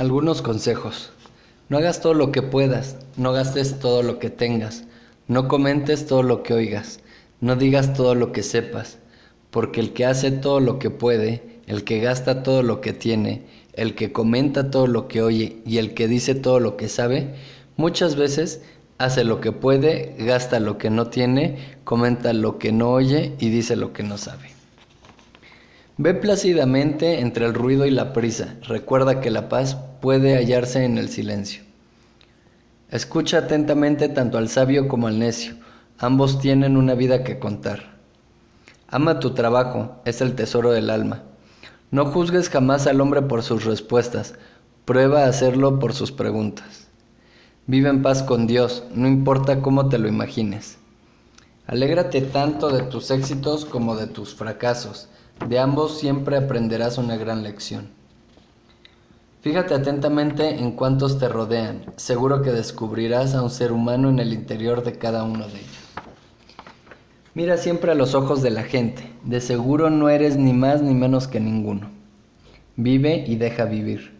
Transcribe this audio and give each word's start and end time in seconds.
Algunos 0.00 0.40
consejos. 0.40 1.10
No 1.68 1.76
hagas 1.76 2.00
todo 2.00 2.14
lo 2.14 2.32
que 2.32 2.40
puedas, 2.40 2.96
no 3.18 3.32
gastes 3.32 3.80
todo 3.80 4.02
lo 4.02 4.18
que 4.18 4.30
tengas, 4.30 4.84
no 5.28 5.46
comentes 5.46 6.06
todo 6.06 6.22
lo 6.22 6.42
que 6.42 6.54
oigas, 6.54 7.00
no 7.42 7.54
digas 7.54 7.92
todo 7.92 8.14
lo 8.14 8.32
que 8.32 8.42
sepas, 8.42 8.96
porque 9.50 9.80
el 9.80 9.92
que 9.92 10.06
hace 10.06 10.30
todo 10.30 10.58
lo 10.58 10.78
que 10.78 10.88
puede, 10.88 11.60
el 11.66 11.84
que 11.84 12.00
gasta 12.00 12.42
todo 12.42 12.62
lo 12.62 12.80
que 12.80 12.94
tiene, 12.94 13.42
el 13.74 13.94
que 13.94 14.10
comenta 14.10 14.70
todo 14.70 14.86
lo 14.86 15.06
que 15.06 15.20
oye 15.20 15.58
y 15.66 15.76
el 15.76 15.92
que 15.92 16.08
dice 16.08 16.34
todo 16.34 16.60
lo 16.60 16.78
que 16.78 16.88
sabe, 16.88 17.34
muchas 17.76 18.16
veces 18.16 18.62
hace 18.96 19.22
lo 19.24 19.42
que 19.42 19.52
puede, 19.52 20.14
gasta 20.18 20.60
lo 20.60 20.78
que 20.78 20.88
no 20.88 21.08
tiene, 21.08 21.76
comenta 21.84 22.32
lo 22.32 22.56
que 22.56 22.72
no 22.72 22.90
oye 22.90 23.34
y 23.38 23.50
dice 23.50 23.76
lo 23.76 23.92
que 23.92 24.02
no 24.02 24.16
sabe. 24.16 24.59
Ve 26.02 26.14
plácidamente 26.14 27.20
entre 27.20 27.44
el 27.44 27.52
ruido 27.52 27.84
y 27.84 27.90
la 27.90 28.14
prisa. 28.14 28.54
Recuerda 28.62 29.20
que 29.20 29.28
la 29.28 29.50
paz 29.50 29.76
puede 30.00 30.34
hallarse 30.34 30.86
en 30.86 30.96
el 30.96 31.10
silencio. 31.10 31.62
Escucha 32.90 33.36
atentamente 33.36 34.08
tanto 34.08 34.38
al 34.38 34.48
sabio 34.48 34.88
como 34.88 35.08
al 35.08 35.18
necio. 35.18 35.56
Ambos 35.98 36.38
tienen 36.38 36.78
una 36.78 36.94
vida 36.94 37.22
que 37.22 37.38
contar. 37.38 37.98
Ama 38.88 39.20
tu 39.20 39.34
trabajo, 39.34 40.00
es 40.06 40.22
el 40.22 40.34
tesoro 40.34 40.70
del 40.70 40.88
alma. 40.88 41.24
No 41.90 42.06
juzgues 42.06 42.48
jamás 42.48 42.86
al 42.86 43.02
hombre 43.02 43.20
por 43.20 43.42
sus 43.42 43.66
respuestas, 43.66 44.36
prueba 44.86 45.24
a 45.24 45.28
hacerlo 45.28 45.78
por 45.80 45.92
sus 45.92 46.12
preguntas. 46.12 46.88
Vive 47.66 47.90
en 47.90 48.00
paz 48.00 48.22
con 48.22 48.46
Dios, 48.46 48.84
no 48.94 49.06
importa 49.06 49.60
cómo 49.60 49.90
te 49.90 49.98
lo 49.98 50.08
imagines. 50.08 50.78
Alégrate 51.66 52.22
tanto 52.22 52.70
de 52.70 52.84
tus 52.84 53.10
éxitos 53.10 53.66
como 53.66 53.96
de 53.96 54.06
tus 54.06 54.34
fracasos 54.34 55.10
de 55.48 55.58
ambos 55.58 55.98
siempre 55.98 56.36
aprenderás 56.36 56.98
una 56.98 57.16
gran 57.16 57.42
lección. 57.42 57.88
Fíjate 59.40 59.72
atentamente 59.72 60.48
en 60.48 60.72
cuántos 60.72 61.18
te 61.18 61.28
rodean. 61.28 61.86
Seguro 61.96 62.42
que 62.42 62.52
descubrirás 62.52 63.34
a 63.34 63.42
un 63.42 63.50
ser 63.50 63.72
humano 63.72 64.10
en 64.10 64.18
el 64.18 64.34
interior 64.34 64.84
de 64.84 64.98
cada 64.98 65.24
uno 65.24 65.46
de 65.46 65.54
ellos. 65.54 65.90
Mira 67.32 67.56
siempre 67.56 67.92
a 67.92 67.94
los 67.94 68.14
ojos 68.14 68.42
de 68.42 68.50
la 68.50 68.64
gente. 68.64 69.10
De 69.24 69.40
seguro 69.40 69.88
no 69.88 70.10
eres 70.10 70.36
ni 70.36 70.52
más 70.52 70.82
ni 70.82 70.94
menos 70.94 71.26
que 71.26 71.40
ninguno. 71.40 71.88
Vive 72.76 73.24
y 73.26 73.36
deja 73.36 73.64
vivir. 73.64 74.18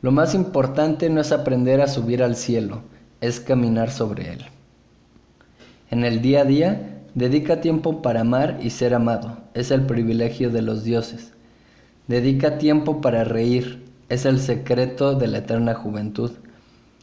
Lo 0.00 0.12
más 0.12 0.34
importante 0.34 1.10
no 1.10 1.20
es 1.20 1.32
aprender 1.32 1.80
a 1.80 1.88
subir 1.88 2.22
al 2.22 2.36
cielo, 2.36 2.82
es 3.20 3.40
caminar 3.40 3.90
sobre 3.90 4.32
él. 4.32 4.46
En 5.90 6.04
el 6.04 6.22
día 6.22 6.42
a 6.42 6.44
día, 6.44 6.97
Dedica 7.14 7.60
tiempo 7.60 8.02
para 8.02 8.20
amar 8.20 8.58
y 8.62 8.70
ser 8.70 8.94
amado, 8.94 9.38
es 9.54 9.70
el 9.70 9.86
privilegio 9.86 10.50
de 10.50 10.62
los 10.62 10.84
dioses. 10.84 11.32
Dedica 12.06 12.58
tiempo 12.58 13.00
para 13.00 13.24
reír, 13.24 13.84
es 14.08 14.24
el 14.24 14.38
secreto 14.38 15.14
de 15.14 15.26
la 15.26 15.38
eterna 15.38 15.74
juventud. 15.74 16.32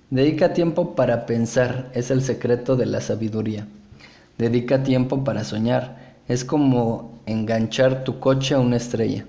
Dedica 0.10 0.54
tiempo 0.54 0.96
para 0.96 1.26
pensar, 1.26 1.92
es 1.94 2.12
el 2.12 2.22
secreto 2.22 2.76
de 2.76 2.86
la 2.86 3.02
sabiduría. 3.02 3.68
Dedica 4.38 4.84
tiempo 4.84 5.24
para 5.24 5.44
soñar, 5.44 6.16
es 6.28 6.46
como 6.46 7.20
enganchar 7.26 8.04
tu 8.04 8.20
coche 8.20 8.56
a 8.56 8.60
una 8.60 8.78
estrella. 8.78 9.26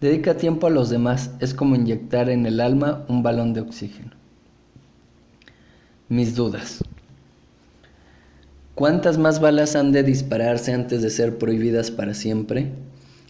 Dedica 0.00 0.36
tiempo 0.36 0.66
a 0.66 0.70
los 0.70 0.90
demás, 0.90 1.32
es 1.40 1.54
como 1.54 1.74
inyectar 1.74 2.30
en 2.30 2.46
el 2.46 2.60
alma 2.60 3.04
un 3.08 3.22
balón 3.22 3.52
de 3.52 3.60
oxígeno. 3.60 4.12
Mis 6.08 6.34
dudas. 6.34 6.82
¿Cuántas 8.78 9.18
más 9.18 9.40
balas 9.40 9.74
han 9.74 9.90
de 9.90 10.04
dispararse 10.04 10.72
antes 10.72 11.02
de 11.02 11.10
ser 11.10 11.36
prohibidas 11.36 11.90
para 11.90 12.14
siempre? 12.14 12.70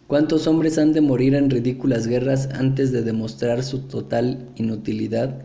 ¿Cuántos 0.06 0.46
hombres 0.46 0.76
han 0.76 0.92
de 0.92 1.00
morir 1.00 1.34
en 1.34 1.48
ridículas 1.48 2.06
guerras 2.06 2.50
antes 2.52 2.92
de 2.92 3.00
demostrar 3.00 3.64
su 3.64 3.78
total 3.78 4.50
inutilidad? 4.56 5.40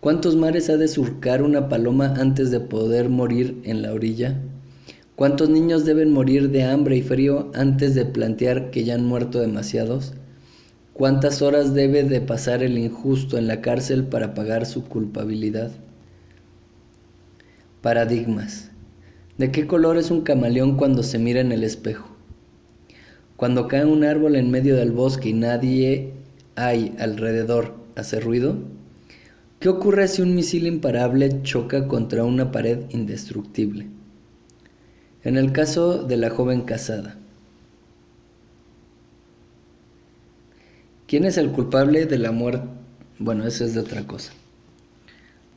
¿Cuántos 0.00 0.34
mares 0.34 0.70
ha 0.70 0.78
de 0.78 0.88
surcar 0.88 1.42
una 1.42 1.68
paloma 1.68 2.14
antes 2.16 2.50
de 2.50 2.60
poder 2.60 3.10
morir 3.10 3.60
en 3.64 3.82
la 3.82 3.92
orilla? 3.92 4.40
¿Cuántos 5.14 5.50
niños 5.50 5.84
deben 5.84 6.10
morir 6.10 6.48
de 6.48 6.64
hambre 6.64 6.96
y 6.96 7.02
frío 7.02 7.50
antes 7.52 7.94
de 7.94 8.06
plantear 8.06 8.70
que 8.70 8.84
ya 8.84 8.94
han 8.94 9.04
muerto 9.04 9.40
demasiados? 9.40 10.14
¿Cuántas 10.94 11.42
horas 11.42 11.74
debe 11.74 12.02
de 12.02 12.22
pasar 12.22 12.62
el 12.62 12.78
injusto 12.78 13.36
en 13.36 13.46
la 13.46 13.60
cárcel 13.60 14.04
para 14.04 14.32
pagar 14.32 14.64
su 14.64 14.84
culpabilidad? 14.84 15.70
Paradigmas. 17.82 18.67
¿De 19.38 19.52
qué 19.52 19.68
color 19.68 19.96
es 19.98 20.10
un 20.10 20.22
camaleón 20.22 20.76
cuando 20.76 21.04
se 21.04 21.20
mira 21.20 21.40
en 21.40 21.52
el 21.52 21.62
espejo? 21.62 22.08
Cuando 23.36 23.68
cae 23.68 23.84
un 23.84 24.02
árbol 24.02 24.34
en 24.34 24.50
medio 24.50 24.74
del 24.74 24.90
bosque 24.90 25.28
y 25.28 25.32
nadie 25.32 26.12
hay 26.56 26.96
alrededor, 26.98 27.76
¿hace 27.94 28.18
ruido? 28.18 28.56
¿Qué 29.60 29.68
ocurre 29.68 30.08
si 30.08 30.22
un 30.22 30.34
misil 30.34 30.66
imparable 30.66 31.42
choca 31.42 31.86
contra 31.86 32.24
una 32.24 32.50
pared 32.50 32.80
indestructible? 32.90 33.86
En 35.22 35.36
el 35.36 35.52
caso 35.52 36.02
de 36.02 36.16
la 36.16 36.30
joven 36.30 36.62
casada, 36.62 37.16
¿quién 41.06 41.24
es 41.24 41.38
el 41.38 41.52
culpable 41.52 42.06
de 42.06 42.18
la 42.18 42.32
muerte? 42.32 42.66
Bueno, 43.20 43.46
eso 43.46 43.64
es 43.64 43.74
de 43.74 43.80
otra 43.80 44.04
cosa. 44.04 44.32